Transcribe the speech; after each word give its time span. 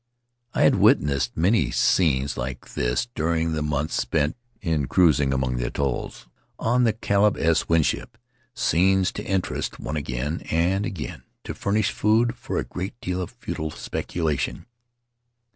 I 0.55 0.63
had 0.63 0.77
witnessed 0.77 1.37
many 1.37 1.69
scenes 1.69 2.35
like 2.35 2.73
this 2.73 3.05
during 3.13 3.51
the 3.51 3.61
months 3.61 3.93
spent 3.93 4.35
in 4.59 4.87
cruising 4.87 5.31
among 5.31 5.57
the 5.57 5.67
atolls 5.67 6.27
on 6.57 6.85
the 6.85 6.93
Caleb 6.93 7.37
S. 7.37 7.69
Winship— 7.69 8.17
scenes 8.55 9.11
to 9.11 9.23
interest 9.23 9.79
one 9.79 9.97
again 9.97 10.41
and 10.49 10.87
again 10.87 11.13
and 11.21 11.23
to 11.43 11.53
furnish 11.53 11.91
food 11.91 12.35
for 12.35 12.57
a 12.57 12.63
great 12.63 12.99
deal 12.99 13.21
of 13.21 13.29
futile 13.29 13.69
speculation. 13.69 14.65